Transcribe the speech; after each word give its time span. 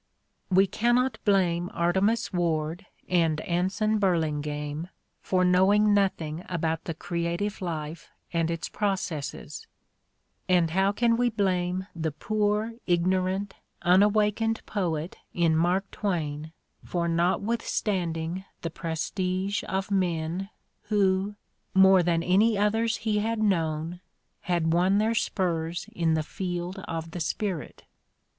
We 0.49 0.65
cannot 0.65 1.19
blame 1.25 1.69
Artemus 1.75 2.33
Ward 2.33 2.87
and 3.07 3.39
Anson 3.41 3.99
Burlingame 3.99 4.87
for 5.21 5.45
knowing 5.45 5.93
nothing 5.93 6.43
about 6.49 6.85
the 6.85 6.95
creative 6.95 7.61
life 7.61 8.09
and 8.33 8.49
its 8.49 8.67
processes; 8.67 9.67
and 10.49 10.71
how 10.71 10.91
can 10.91 11.17
we 11.17 11.29
blame 11.29 11.85
the 11.95 12.11
poor, 12.11 12.73
ignorant, 12.87 13.53
unawakened 13.83 14.65
poet 14.65 15.17
in 15.35 15.55
Mark 15.55 15.91
Twain 15.91 16.51
for 16.83 17.07
not 17.07 17.43
withstanding 17.43 18.43
the 18.63 18.71
prestige 18.71 19.63
of 19.69 19.91
men 19.91 20.49
who, 20.85 21.35
more 21.75 22.01
than 22.01 22.23
any 22.23 22.57
others 22.57 22.97
he 22.97 23.19
had 23.19 23.37
known, 23.37 24.01
had 24.39 24.73
won 24.73 24.97
their 24.97 25.13
spurs 25.13 25.87
in 25.91 26.15
the 26.15 26.23
field 26.23 26.79
of 26.87 27.11
the 27.11 27.19
spirit 27.19 27.83